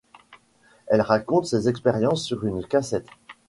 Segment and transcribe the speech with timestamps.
[0.87, 3.05] Elle raconte ses expériences sur une cassette.